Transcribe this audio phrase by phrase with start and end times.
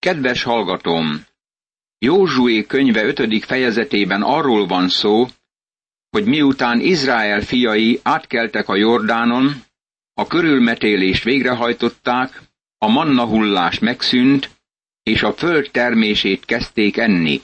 [0.00, 1.24] Kedves hallgatóm!
[1.98, 5.26] Józsué könyve ötödik fejezetében arról van szó,
[6.10, 9.62] hogy miután Izrael fiai átkeltek a Jordánon,
[10.14, 12.42] a körülmetélést végrehajtották,
[12.78, 14.50] a manna hullás megszűnt,
[15.02, 17.40] és a föld termését kezdték enni.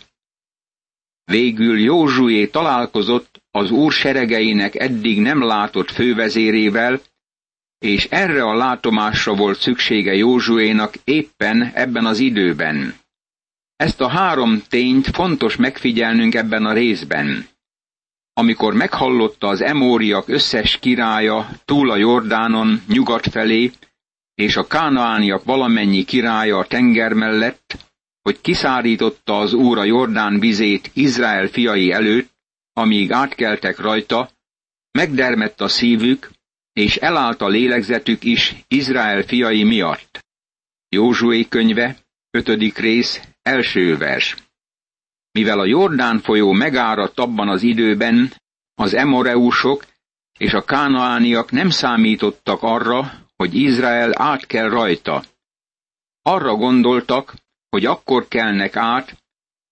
[1.25, 7.01] Végül Józsué találkozott az úr seregeinek eddig nem látott fővezérével,
[7.79, 12.95] és erre a látomásra volt szüksége Józsuénak éppen ebben az időben.
[13.77, 17.49] Ezt a három tényt fontos megfigyelnünk ebben a részben.
[18.33, 23.73] Amikor meghallotta az emóriak összes királya túl a Jordánon nyugat felé,
[24.35, 27.77] és a kánaániak valamennyi királya a tenger mellett,
[28.23, 32.31] hogy kiszárította az Úr a Jordán vizét Izrael fiai előtt,
[32.73, 34.31] amíg átkeltek rajta,
[34.91, 36.31] megdermett a szívük,
[36.77, 40.25] és elállt a lélegzetük is Izrael fiai miatt.
[40.89, 41.97] Józsué könyve,
[42.31, 44.37] ötödik rész, első vers.
[45.33, 48.33] Mivel a Jordán folyó megáradt abban az időben,
[48.75, 49.85] az emoreusok
[50.39, 55.25] és a kánaániak nem számítottak arra, hogy Izrael át kell rajta.
[56.23, 57.35] Arra gondoltak,
[57.69, 59.17] hogy akkor kelnek át,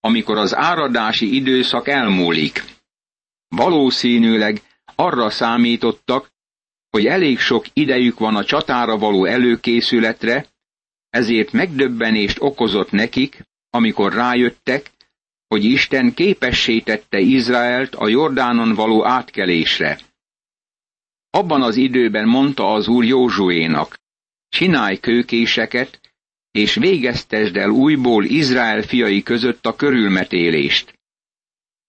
[0.01, 2.65] amikor az áradási időszak elmúlik.
[3.49, 4.63] Valószínűleg
[4.95, 6.33] arra számítottak,
[6.95, 10.47] hogy elég sok idejük van a csatára való előkészületre,
[11.11, 14.91] ezért megdöbbenést okozott nekik, amikor rájöttek,
[15.49, 19.99] hogy Isten képessé tette Izraelt a Jordánon való átkelésre.
[21.31, 23.99] Abban az időben mondta az úr Józsuénak,
[24.49, 26.01] csinálj kőkéseket,
[26.51, 30.99] és végeztesd el újból Izrael fiai között a körülmetélést.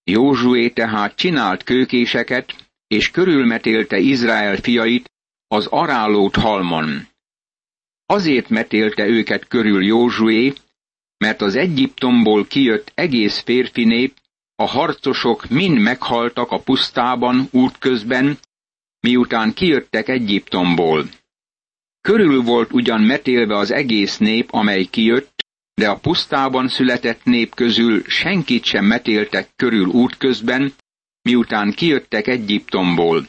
[0.03, 5.11] Józsué tehát csinált kőkéseket, és körülmetélte Izrael fiait
[5.47, 7.07] az arálót halmon.
[8.05, 10.53] Azért metélte őket körül Józsué,
[11.17, 14.13] mert az Egyiptomból kijött egész férfi nép,
[14.55, 18.37] a harcosok mind meghaltak a pusztában útközben,
[18.99, 21.09] miután kijöttek Egyiptomból.
[22.01, 25.33] Körül volt ugyan metélve az egész nép, amely kijött,
[25.73, 30.73] de a pusztában született nép közül senkit sem metéltek körül útközben,
[31.25, 33.27] miután kijöttek Egyiptomból.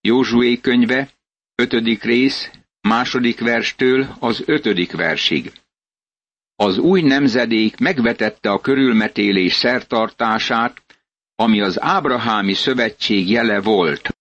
[0.00, 1.08] Józsué könyve,
[1.54, 2.50] ötödik rész,
[2.80, 5.52] második verstől az ötödik versig.
[6.56, 10.82] Az új nemzedék megvetette a körülmetélés szertartását,
[11.34, 14.16] ami az Ábrahámi szövetség jele volt.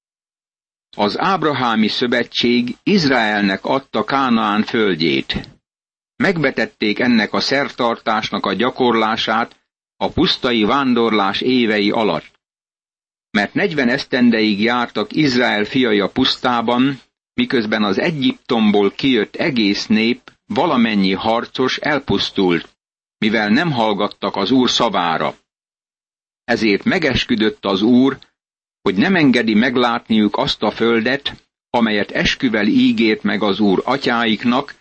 [0.98, 5.50] Az Ábrahámi szövetség Izraelnek adta Kánaán földjét.
[6.16, 9.56] Megvetették ennek a szertartásnak a gyakorlását
[9.96, 12.37] a pusztai vándorlás évei alatt.
[13.38, 17.02] Mert negyven esztendeig jártak Izrael fiai a pusztában,
[17.34, 22.78] miközben az Egyiptomból kijött egész nép, valamennyi harcos elpusztult,
[23.18, 25.36] mivel nem hallgattak az Úr szavára.
[26.44, 28.18] Ezért megesküdött az Úr,
[28.82, 31.34] hogy nem engedi meglátniuk azt a földet,
[31.70, 34.76] amelyet esküvel ígért meg az Úr atyáiknak,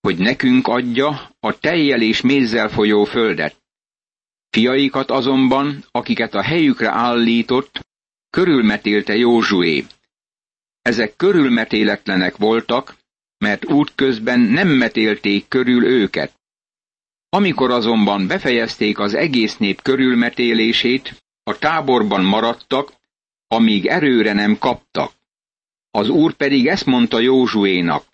[0.00, 3.56] hogy nekünk adja a tejjel és mézzel folyó földet.
[4.48, 7.88] Fiaikat azonban, akiket a helyükre állított,
[8.30, 9.84] körülmetélte Józsué.
[10.82, 12.96] Ezek körülmetéletlenek voltak,
[13.38, 16.38] mert útközben nem metélték körül őket.
[17.28, 22.92] Amikor azonban befejezték az egész nép körülmetélését, a táborban maradtak,
[23.46, 25.12] amíg erőre nem kaptak.
[25.90, 28.04] Az úr pedig ezt mondta Józsuénak.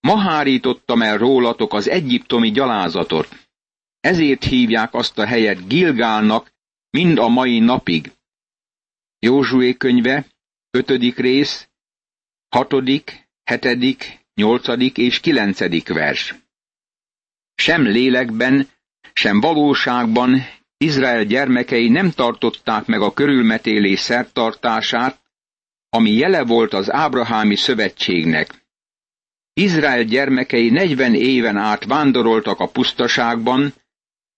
[0.00, 3.28] Ma hárítottam el rólatok az egyiptomi gyalázatot.
[4.00, 6.52] Ezért hívják azt a helyet Gilgálnak
[6.90, 8.12] mind a mai napig.
[9.18, 10.26] Józsué könyve,
[10.70, 11.68] ötödik rész,
[12.48, 16.34] hatodik, hetedik, nyolcadik és kilencedik vers.
[17.54, 18.68] Sem lélekben,
[19.12, 20.42] sem valóságban
[20.78, 25.20] Izrael gyermekei nem tartották meg a körülmetélés szertartását,
[25.88, 28.64] ami jele volt az Ábrahámi szövetségnek.
[29.52, 33.74] Izrael gyermekei negyven éven át vándoroltak a pusztaságban,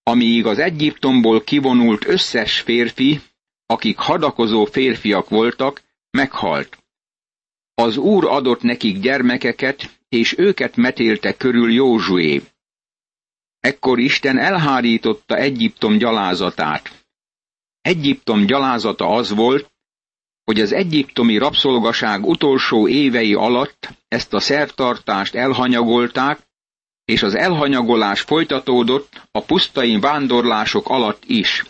[0.02, 3.20] amíg az Egyiptomból kivonult összes férfi,
[3.70, 6.78] akik hadakozó férfiak voltak, meghalt.
[7.74, 12.42] Az úr adott nekik gyermekeket, és őket metélte körül Józsué.
[13.60, 17.06] Ekkor Isten elhárította Egyiptom gyalázatát.
[17.80, 19.70] Egyiptom gyalázata az volt,
[20.44, 26.46] hogy az egyiptomi rabszolgaság utolsó évei alatt ezt a szertartást elhanyagolták,
[27.04, 31.64] és az elhanyagolás folytatódott a pusztai vándorlások alatt is.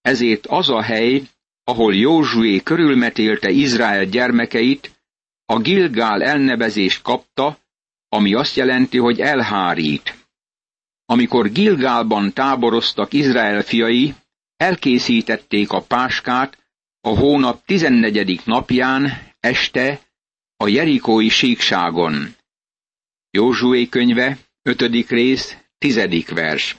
[0.00, 1.22] Ezért az a hely,
[1.64, 4.90] ahol Józsué körülmetélte Izrael gyermekeit,
[5.44, 7.58] a Gilgál elnevezést kapta,
[8.08, 10.18] ami azt jelenti, hogy elhárít.
[11.04, 14.14] amikor Gilgálban táboroztak Izrael fiai,
[14.56, 16.58] elkészítették a páskát
[17.00, 20.00] a hónap tizennegyedik napján, este,
[20.56, 22.34] a Jerikói síkságon.
[23.30, 26.76] Józsué könyve, ötödik rész, tizedik vers.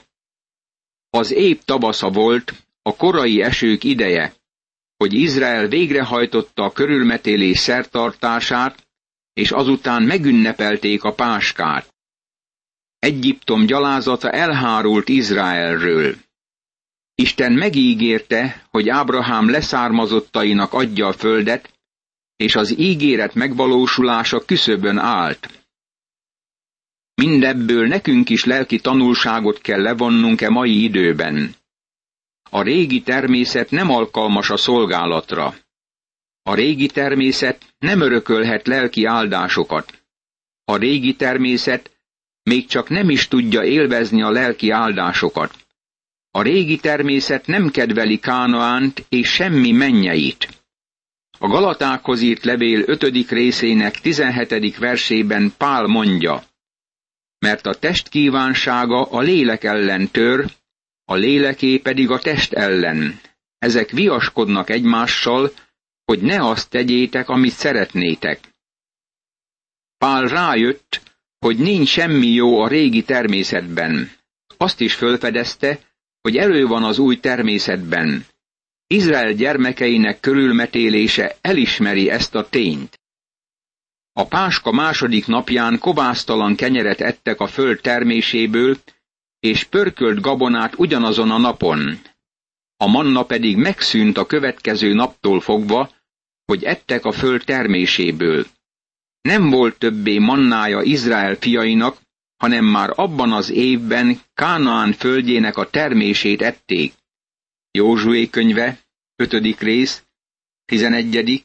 [1.10, 4.34] Az épp tabasza volt, a korai esők ideje,
[4.96, 8.86] hogy Izrael végrehajtotta a körülmetélés szertartását,
[9.32, 11.94] és azután megünnepelték a páskát.
[12.98, 16.14] Egyiptom gyalázata elhárult Izraelről.
[17.14, 21.72] Isten megígérte, hogy Ábrahám leszármazottainak adja a földet,
[22.36, 25.66] és az ígéret megvalósulása küszöbön állt.
[27.14, 31.54] Mindebből nekünk is lelki tanulságot kell levonnunk-e mai időben.
[32.54, 35.54] A régi természet nem alkalmas a szolgálatra.
[36.42, 40.02] A régi természet nem örökölhet lelki áldásokat.
[40.64, 41.90] A régi természet
[42.42, 45.54] még csak nem is tudja élvezni a lelki áldásokat.
[46.30, 50.48] A régi természet nem kedveli Kánaánt és semmi mennyeit.
[51.38, 53.30] A Galatákhoz írt levél 5.
[53.30, 54.78] részének 17.
[54.78, 56.42] versében Pál mondja,
[57.38, 60.50] mert a test kívánsága a lélek ellen tör,
[61.04, 63.20] a léleké pedig a test ellen.
[63.58, 65.52] Ezek viaskodnak egymással,
[66.04, 68.40] hogy ne azt tegyétek, amit szeretnétek.
[69.98, 71.00] Pál rájött,
[71.38, 74.10] hogy nincs semmi jó a régi természetben.
[74.56, 75.78] Azt is fölfedezte,
[76.20, 78.26] hogy elő van az új természetben.
[78.86, 83.00] Izrael gyermekeinek körülmetélése elismeri ezt a tényt.
[84.12, 88.76] A páska második napján kovásztalan kenyeret ettek a föld terméséből,
[89.42, 92.00] és pörkölt gabonát ugyanazon a napon.
[92.76, 95.90] A manna pedig megszűnt a következő naptól fogva,
[96.44, 98.46] hogy ettek a föld terméséből.
[99.20, 102.00] Nem volt többé mannája Izrael fiainak,
[102.36, 106.94] hanem már abban az évben Kánaán földjének a termését ették.
[107.70, 108.80] Józsué könyve,
[109.16, 109.60] 5.
[109.60, 110.04] rész,
[110.64, 111.42] 11.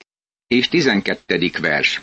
[0.47, 1.51] és 12.
[1.59, 2.01] vers.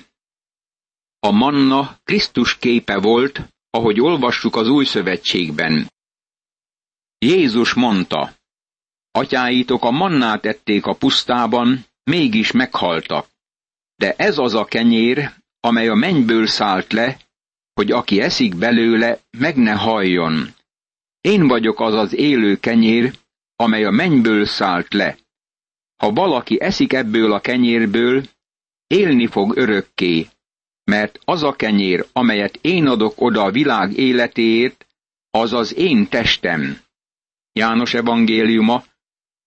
[1.19, 5.93] A manna Krisztus képe volt, ahogy olvassuk az új szövetségben.
[7.19, 8.32] Jézus mondta,
[9.11, 13.29] atyáitok a mannát ették a pusztában, mégis meghaltak.
[13.97, 15.31] De ez az a kenyér,
[15.61, 17.19] amely a mennyből szállt le,
[17.73, 20.55] hogy aki eszik belőle, meg ne halljon.
[21.20, 23.19] Én vagyok az az élő kenyér,
[23.56, 25.19] amely a mennyből szállt le.
[25.97, 28.23] Ha valaki eszik ebből a kenyérből,
[28.87, 30.29] élni fog örökké,
[30.84, 34.86] mert az a kenyér, amelyet én adok oda a világ életéért,
[35.31, 36.81] az az én testem.
[37.52, 38.84] János evangéliuma,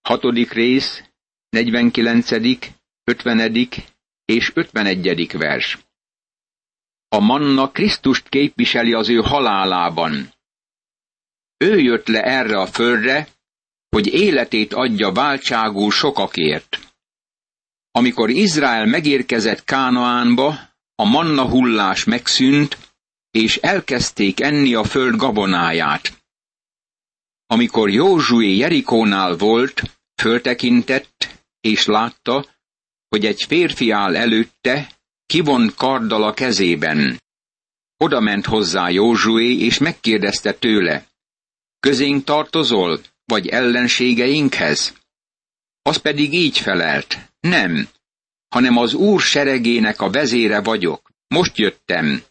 [0.02, 1.04] hatodik rész,
[1.50, 2.32] 49.,
[3.04, 3.70] 50.
[4.26, 5.32] és 51.
[5.38, 5.78] vers.
[7.10, 10.34] A manna Krisztust képviseli az ő halálában.
[11.58, 13.28] Ő jött le erre a földre,
[13.90, 16.80] hogy életét adja váltságú sokakért.
[17.92, 20.67] Amikor Izrael megérkezett Kánaánba,
[21.00, 22.78] a manna hullás megszűnt,
[23.32, 26.24] és elkezdték enni a föld gabonáját.
[27.46, 29.82] Amikor Józsué Jerikónál volt,
[30.22, 32.46] föltekintett, és látta,
[33.10, 34.92] hogy egy férfi áll előtte,
[35.26, 37.22] kivont karddal a kezében.
[37.98, 41.08] Oda ment hozzá Józsué, és megkérdezte tőle,
[41.80, 44.94] közénk tartozol, vagy ellenségeinkhez?
[45.82, 47.90] Az pedig így felelt, nem,
[48.50, 51.12] hanem az úr seregének a vezére vagyok.
[51.28, 52.24] Most jöttem.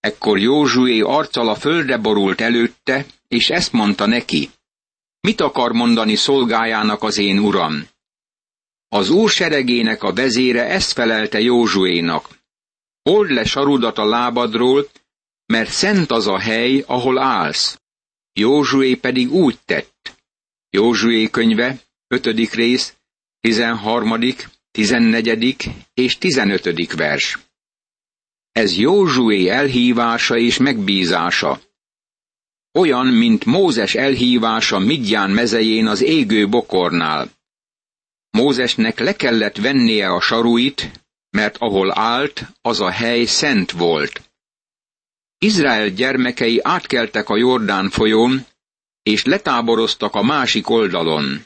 [0.00, 4.50] Ekkor Józsué arccal a földre borult előtte, és ezt mondta neki.
[5.20, 7.88] Mit akar mondani szolgájának az én uram?
[8.88, 12.28] Az úr seregének a vezére ezt felelte Józsuénak.
[13.02, 14.88] Old le sarudat a lábadról,
[15.46, 17.80] mert szent az a hely, ahol állsz.
[18.32, 20.14] Józsué pedig úgy tett.
[20.70, 22.26] Józsué könyve, 5.
[22.54, 22.96] rész,
[23.40, 24.34] 13.,
[24.72, 25.70] 14.
[25.94, 26.92] és 15.
[26.94, 27.38] vers.
[28.52, 31.60] Ez Józsué elhívása és megbízása.
[32.72, 37.30] Olyan, mint Mózes elhívása Midján mezején az égő bokornál.
[38.30, 40.90] Mózesnek le kellett vennie a saruit,
[41.30, 44.30] mert ahol állt, az a hely szent volt.
[45.38, 48.46] Izrael gyermekei átkeltek a Jordán folyón,
[49.02, 51.44] és letáboroztak a másik oldalon.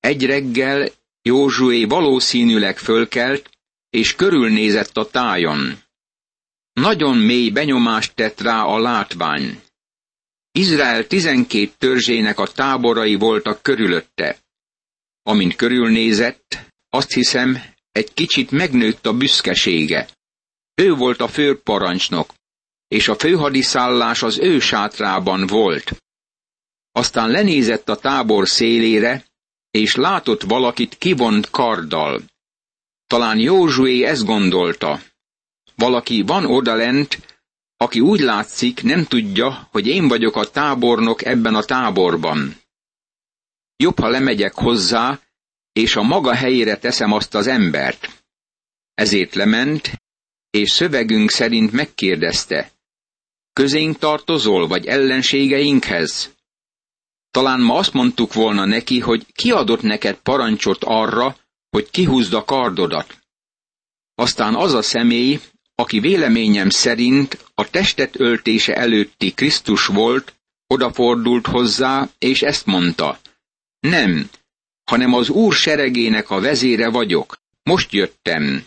[0.00, 0.88] Egy reggel
[1.22, 3.50] Józsué valószínűleg fölkelt,
[3.90, 5.82] és körülnézett a tájon.
[6.72, 9.62] Nagyon mély benyomást tett rá a látvány.
[10.52, 14.38] Izrael tizenkét törzsének a táborai voltak körülötte.
[15.22, 16.58] Amint körülnézett,
[16.88, 20.08] azt hiszem, egy kicsit megnőtt a büszkesége.
[20.74, 22.36] Ő volt a főparancsnok.
[22.88, 25.92] és a főhadiszállás az ő sátrában volt.
[26.92, 29.24] Aztán lenézett a tábor szélére,
[29.78, 32.22] és látott valakit kivont karddal.
[33.06, 35.00] Talán Józsué ezt gondolta.
[35.74, 37.38] Valaki van odalent,
[37.76, 42.56] aki úgy látszik, nem tudja, hogy én vagyok a tábornok ebben a táborban.
[43.76, 45.20] Jobb, ha lemegyek hozzá,
[45.72, 48.24] és a maga helyére teszem azt az embert.
[48.94, 49.90] Ezért lement,
[50.50, 52.70] és szövegünk szerint megkérdezte,
[53.52, 56.36] közénk tartozol, vagy ellenségeinkhez?
[57.30, 61.36] Talán ma azt mondtuk volna neki, hogy kiadott neked parancsot arra,
[61.70, 63.18] hogy kihúzd a kardodat.
[64.14, 65.40] Aztán az a személy,
[65.74, 70.34] aki véleményem szerint a testet öltése előtti Krisztus volt,
[70.66, 73.20] odafordult hozzá, és ezt mondta.
[73.80, 74.30] Nem,
[74.84, 77.38] hanem az Úr seregének a vezére vagyok.
[77.62, 78.66] Most jöttem.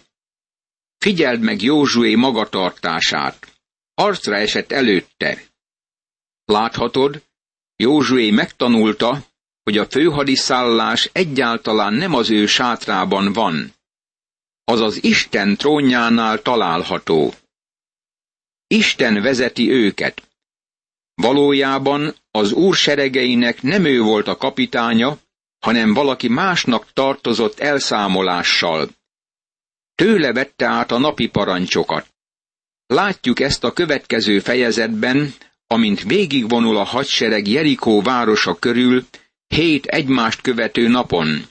[0.98, 3.48] Figyeld meg Józsué magatartását.
[3.94, 5.44] Arcra esett előtte.
[6.46, 7.24] Láthatod,
[7.82, 9.24] Józsué megtanulta,
[9.64, 13.74] hogy a főhadiszállás egyáltalán nem az ő sátrában van.
[14.64, 17.34] Az az Isten trónjánál található.
[18.68, 20.28] Isten vezeti őket.
[21.14, 25.18] Valójában az úr seregeinek nem ő volt a kapitánya,
[25.60, 28.90] hanem valaki másnak tartozott elszámolással.
[29.96, 32.08] Tőle vette át a napi parancsokat.
[32.86, 35.34] Látjuk ezt a következő fejezetben,
[35.72, 39.06] amint végigvonul a hadsereg Jerikó városa körül
[39.48, 41.48] hét egymást követő napon.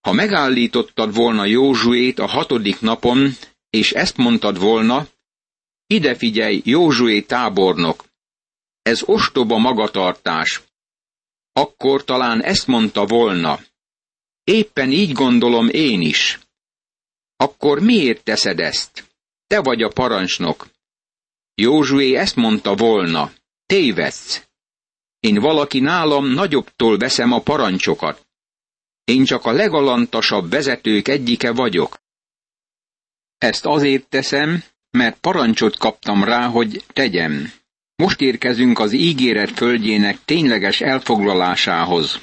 [0.00, 3.30] Ha megállítottad volna Józsuét a hatodik napon,
[3.70, 5.06] és ezt mondtad volna,
[5.86, 8.04] ide figyelj, Józsué tábornok,
[8.82, 10.62] ez ostoba magatartás.
[11.52, 13.60] Akkor talán ezt mondta volna.
[14.44, 16.38] Éppen így gondolom én is.
[17.36, 19.04] Akkor miért teszed ezt?
[19.46, 20.69] Te vagy a parancsnok.
[21.60, 23.32] Józsué ezt mondta volna.
[23.66, 24.48] Tévedsz.
[25.20, 28.26] Én valaki nálam nagyobbtól veszem a parancsokat.
[29.04, 32.00] Én csak a legalantasabb vezetők egyike vagyok.
[33.38, 37.52] Ezt azért teszem, mert parancsot kaptam rá, hogy tegyem.
[37.96, 42.18] Most érkezünk az ígéret földjének tényleges elfoglalásához.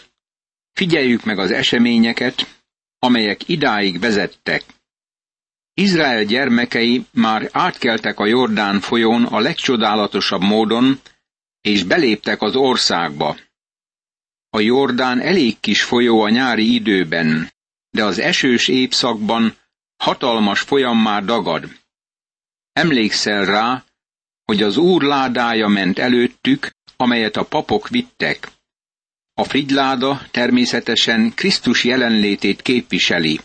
[0.74, 2.62] Figyeljük meg az eseményeket,
[3.00, 4.64] amelyek idáig vezettek.
[5.80, 11.00] Izrael gyermekei már átkeltek a Jordán folyón a legcsodálatosabb módon,
[11.62, 13.38] és beléptek az országba.
[14.50, 17.52] A Jordán elég kis folyó a nyári időben,
[17.90, 19.56] de az esős évszakban
[19.98, 21.70] hatalmas folyam már dagad.
[22.74, 23.84] Emlékszel rá,
[24.46, 28.52] hogy az úr ládája ment előttük, amelyet a papok vittek.
[29.34, 33.40] A frigyláda természetesen Krisztus jelenlétét képviseli.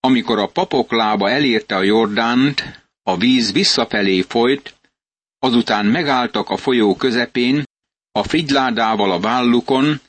[0.00, 4.74] Amikor a papok lába elérte a Jordánt, a víz visszafelé folyt,
[5.38, 7.64] azután megálltak a folyó közepén,
[8.12, 10.00] a frigyládával a vállukon,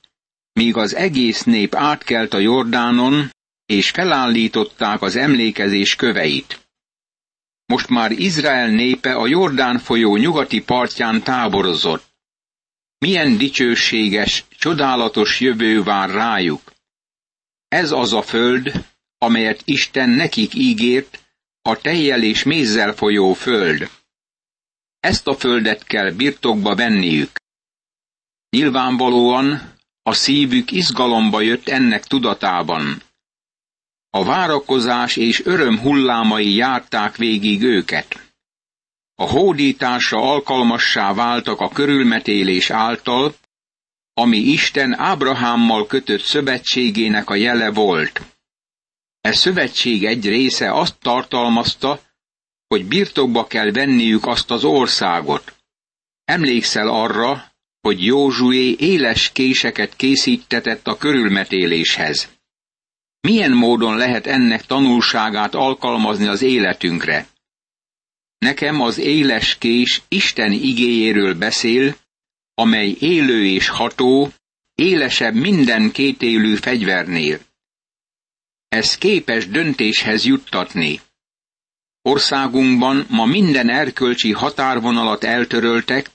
[0.53, 3.29] míg az egész nép átkelt a Jordánon,
[3.65, 6.67] és felállították az emlékezés köveit.
[7.65, 12.09] Most már Izrael népe a Jordán folyó nyugati partján táborozott.
[12.97, 16.73] Milyen dicsőséges, csodálatos jövő vár rájuk.
[17.67, 18.85] Ez az a föld,
[19.23, 21.23] amelyet Isten nekik ígért,
[21.61, 23.89] a tejjel és mézzel folyó föld.
[24.99, 27.31] Ezt a földet kell birtokba venniük.
[28.49, 29.73] Nyilvánvalóan
[30.03, 33.01] a szívük izgalomba jött ennek tudatában.
[34.09, 38.33] A várakozás és öröm hullámai járták végig őket.
[39.15, 43.35] A hódításra alkalmassá váltak a körülmetélés által,
[44.13, 48.30] ami Isten Ábrahámmal kötött szövetségének a jele volt.
[49.21, 52.01] E szövetség egy része azt tartalmazta,
[52.67, 55.55] hogy birtokba kell venniük azt az országot.
[56.25, 57.51] Emlékszel arra,
[57.81, 62.29] hogy Józsué éles késeket készítetett a körülmetéléshez.
[63.21, 67.27] Milyen módon lehet ennek tanulságát alkalmazni az életünkre?
[68.37, 71.95] Nekem az éles kés Isten igéjéről beszél,
[72.53, 74.31] amely élő és ható,
[74.75, 77.39] élesebb minden kétélű fegyvernél.
[78.71, 80.99] Ez képes döntéshez juttatni.
[82.01, 86.09] Országunkban ma minden erkölcsi határvonalat eltöröltek,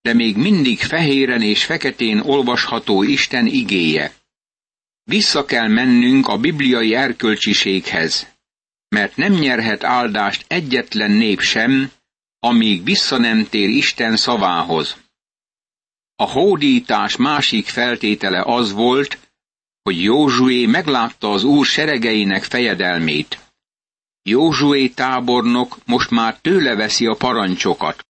[0.00, 4.14] de még mindig fehéren és feketén olvasható Isten igéje.
[5.02, 8.26] Vissza kell mennünk a bibliai erkölcsiséghez,
[8.88, 11.92] mert nem nyerhet áldást egyetlen nép sem,
[12.38, 14.96] amíg vissza nem tér Isten szavához.
[16.16, 19.25] A hódítás másik feltétele az volt,
[19.86, 23.38] hogy Józsué meglátta az úr seregeinek fejedelmét.
[24.22, 28.06] Józsué tábornok most már tőle veszi a parancsokat.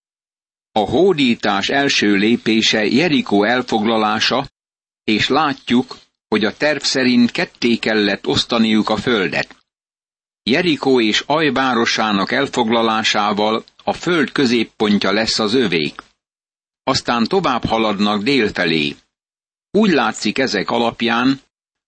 [0.72, 4.46] A hódítás első lépése Jerikó elfoglalása,
[5.04, 9.56] és látjuk, hogy a terv szerint ketté kellett osztaniuk a földet.
[10.42, 16.02] Jerikó és ajvárosának elfoglalásával a föld középpontja lesz az övék.
[16.82, 18.96] Aztán tovább haladnak délfelé.
[19.70, 21.44] Úgy látszik ezek alapján,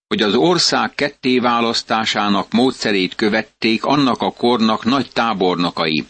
[0.09, 6.07] hogy az ország kettéválasztásának módszerét követték annak a kornak nagy tábornokai.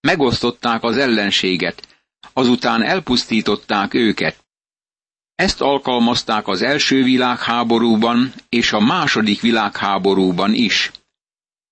[0.00, 1.88] Megosztották az ellenséget,
[2.32, 4.44] azután elpusztították őket.
[5.34, 10.90] Ezt alkalmazták az első világháborúban és a második világháborúban is.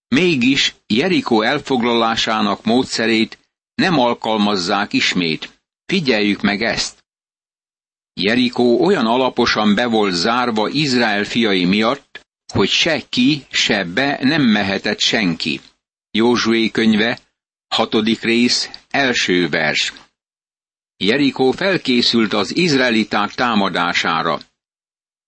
[0.08, 3.38] Mégis Jerikó elfoglalásának módszerét
[3.74, 5.60] nem alkalmazzák ismét.
[5.86, 7.01] Figyeljük meg ezt!
[8.14, 12.20] Jerikó olyan alaposan be volt zárva Izrael fiai miatt,
[12.52, 15.60] hogy se ki, se be nem mehetett senki.
[16.10, 17.18] Józsué könyve,
[17.68, 19.92] hatodik rész, első vers.
[20.96, 24.40] Jerikó felkészült az izraeliták támadására.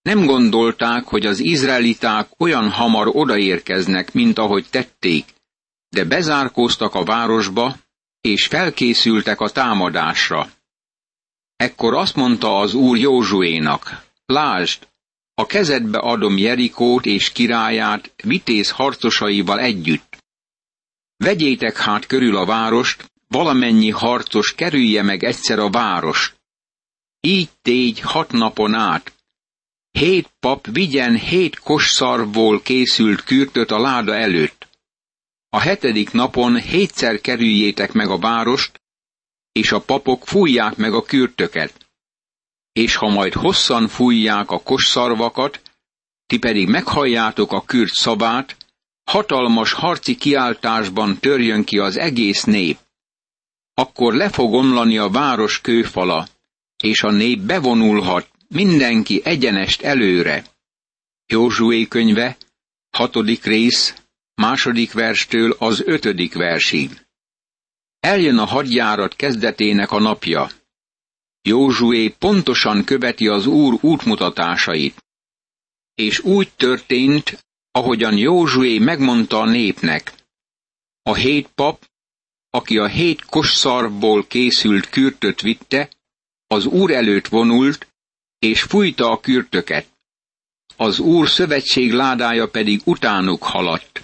[0.02, 5.24] Nem gondolták, hogy az izraeliták olyan hamar odaérkeznek, mint ahogy tették,
[5.88, 7.76] de bezárkóztak a városba,
[8.20, 10.50] és felkészültek a támadásra.
[11.56, 14.88] Ekkor azt mondta az úr Józsuénak, lásd,
[15.34, 20.16] a kezedbe adom Jerikót és királyát vitéz harcosaival együtt.
[21.16, 26.34] Vegyétek hát körül a várost, valamennyi harcos kerülje meg egyszer a várost.
[27.20, 29.12] Így tégy hat napon át.
[29.90, 34.68] Hét pap vigyen hét kosszarvból készült kürtöt a láda előtt.
[35.48, 38.80] A hetedik napon hétszer kerüljétek meg a várost,
[39.54, 41.86] és a papok fújják meg a kürtöket.
[42.72, 45.60] És ha majd hosszan fújják a kosszarvakat,
[46.26, 48.56] ti pedig meghalljátok a kürt szavát,
[49.04, 52.78] hatalmas harci kiáltásban törjön ki az egész nép.
[53.74, 56.26] Akkor le fog omlani a város kőfala,
[56.82, 60.44] és a nép bevonulhat, mindenki egyenest előre.
[61.26, 62.36] Józsué könyve,
[62.90, 63.94] hatodik rész,
[64.34, 67.03] második verstől az ötödik versig.
[68.04, 70.50] Eljön a hadjárat kezdetének a napja.
[71.42, 75.04] Józsué pontosan követi az Úr útmutatásait.
[75.94, 80.12] És úgy történt, ahogyan Józsué megmondta a népnek.
[81.02, 81.86] A hét pap,
[82.50, 85.90] aki a hét kosszarból készült kürtöt vitte,
[86.46, 87.88] az Úr előtt vonult,
[88.38, 89.88] és fújta a kürtöket.
[90.76, 94.03] Az Úr szövetség ládája pedig utánuk haladt.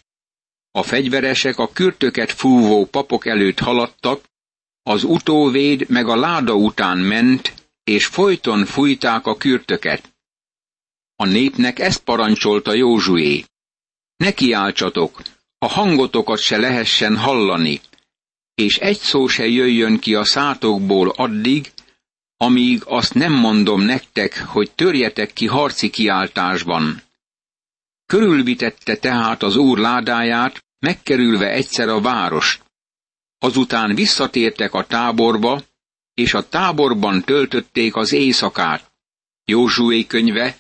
[0.71, 4.25] A fegyveresek a kürtöket fúvó papok előtt haladtak,
[4.83, 7.55] az utóvéd meg a láda után ment,
[7.85, 10.13] és folyton fújták a kürtöket.
[11.17, 13.45] A népnek ezt parancsolta Józsué.
[14.17, 15.23] Ne kiáltsatok,
[15.59, 17.81] a hangotokat se lehessen hallani,
[18.55, 21.73] és egy szó se jöjjön ki a szátokból addig,
[22.37, 27.03] amíg azt nem mondom nektek, hogy törjetek ki harci kiáltásban.
[28.11, 32.63] Körülvitette tehát az úr ládáját, megkerülve egyszer a várost.
[33.39, 35.63] Azután visszatértek a táborba,
[36.15, 38.93] és a táborban töltötték az éjszakát.
[39.45, 40.57] Józsué könyve,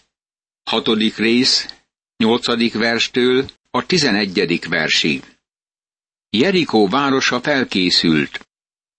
[0.63, 1.75] hatodik rész,
[2.17, 5.25] nyolcadik verstől a tizenegyedik versig.
[6.31, 8.49] Jerikó városa felkészült.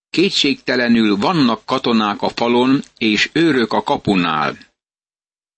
[0.10, 4.71] Kétségtelenül vannak katonák a falon és őrök a kapunál.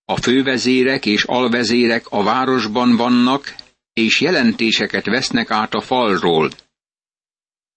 [0.04, 3.54] A fővezérek és alvezérek a városban vannak,
[3.92, 6.50] és jelentéseket vesznek át a falról.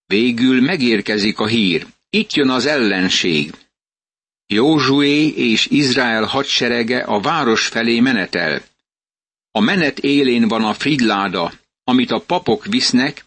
[0.05, 1.85] Végül megérkezik a hír.
[2.09, 3.53] Itt jön az ellenség.
[4.45, 8.61] Józsué és Izrael hadserege a város felé menetel.
[9.51, 13.25] A menet élén van a fridláda, amit a papok visznek,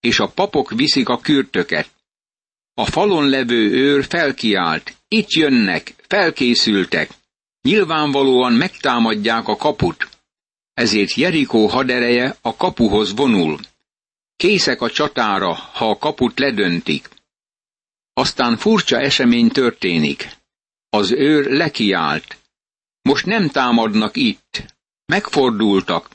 [0.00, 1.88] és a papok viszik a kürtöket.
[2.74, 7.10] A falon levő őr felkiált, itt jönnek, felkészültek,
[7.62, 10.08] nyilvánvalóan megtámadják a kaput.
[10.74, 13.58] Ezért Jerikó hadereje a kapuhoz vonul.
[14.36, 17.08] Készek a csatára, ha a kaput ledöntik.
[18.12, 20.36] Aztán furcsa esemény történik.
[20.88, 22.38] Az őr lekiált.
[23.02, 24.64] Most nem támadnak itt.
[25.06, 26.08] Megfordultak,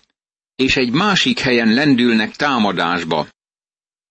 [0.55, 3.27] és egy másik helyen lendülnek támadásba.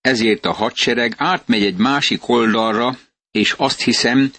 [0.01, 2.99] Ezért a hadsereg átmegy egy másik oldalra,
[3.31, 4.33] és azt hiszem,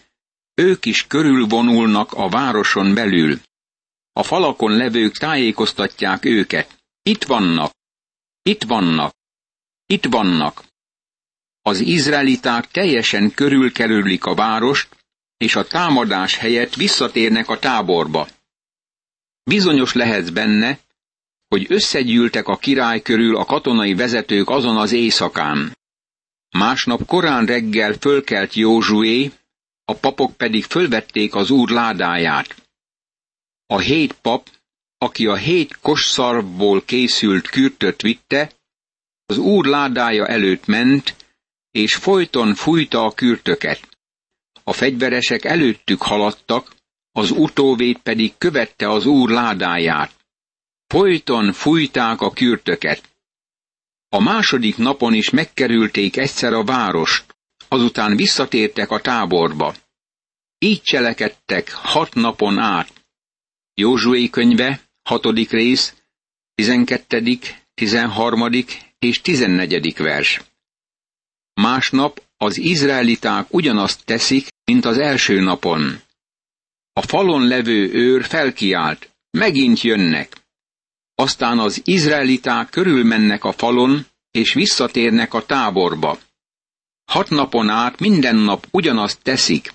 [0.55, 3.39] ők is körülvonulnak a városon belül.
[4.13, 6.83] A falakon levők tájékoztatják őket.
[7.03, 7.71] Itt vannak,
[8.41, 9.13] itt vannak,
[9.85, 10.63] itt vannak.
[11.61, 14.95] Az izraeliták teljesen körülkerülik a várost,
[15.37, 18.27] és a támadás helyett visszatérnek a táborba.
[19.43, 20.79] Bizonyos lehetsz benne,
[21.47, 25.77] hogy összegyűltek a király körül a katonai vezetők azon az éjszakán.
[26.57, 29.31] Másnap korán reggel fölkelt Józsué,
[29.85, 32.55] a papok pedig fölvették az úr ládáját.
[33.65, 34.49] A hét pap,
[34.97, 38.51] aki a hét kosszarvból készült kürtöt vitte,
[39.25, 41.15] az úr ládája előtt ment,
[41.71, 43.97] és folyton fújta a kürtöket.
[44.63, 46.75] A fegyveresek előttük haladtak,
[47.11, 50.15] az utóvét pedig követte az úr ládáját.
[50.87, 53.09] Folyton fújták a kürtöket.
[54.09, 57.34] A második napon is megkerülték egyszer a várost,
[57.67, 59.75] azután visszatértek a táborba.
[60.57, 63.05] Így cselekedtek hat napon át.
[63.73, 65.95] Józsué könyve, hatodik rész,
[66.55, 70.41] tizenkettedik, tizenharmadik és tizennegyedik vers.
[71.53, 76.01] Másnap az izraeliták ugyanazt teszik, mint az első napon.
[76.93, 80.37] A falon levő őr felkiált, megint jönnek.
[81.15, 86.19] Aztán az izraeliták körülmennek a falon, és visszatérnek a táborba.
[87.05, 89.73] Hat napon át minden nap ugyanazt teszik.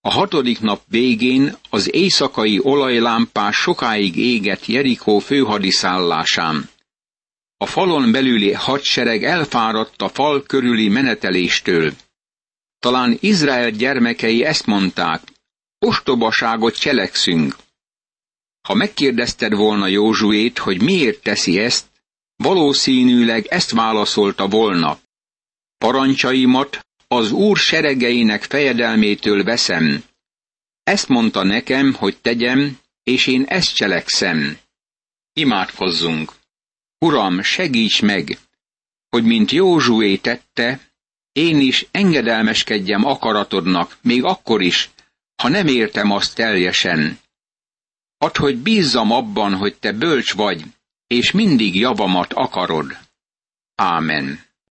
[0.00, 6.68] A hatodik nap végén az éjszakai olajlámpás sokáig égett Jerikó főhadiszállásán.
[7.56, 11.92] A falon belüli hadsereg elfáradt a fal körüli meneteléstől.
[12.78, 15.22] Talán Izrael gyermekei ezt mondták,
[15.78, 17.56] ostobaságot cselekszünk.
[18.68, 21.86] Ha megkérdezted volna Józsuét, hogy miért teszi ezt,
[22.36, 24.98] valószínűleg ezt válaszolta volna.
[25.84, 30.04] Parancsaimat az Úr seregeinek fejedelmétől veszem.
[30.82, 34.58] Ezt mondta nekem, hogy tegyem, és én ezt cselekszem.
[35.32, 36.32] Imádkozzunk!
[36.98, 38.38] Uram, segíts meg,
[39.08, 40.80] hogy mint Józsué tette,
[41.32, 44.90] én is engedelmeskedjem akaratodnak, még akkor is,
[45.42, 47.18] ha nem értem azt teljesen.
[48.18, 50.64] Add, hogy bízzam abban, hogy te bölcs vagy,
[51.06, 52.96] és mindig javamat akarod.
[53.74, 54.52] Ámen.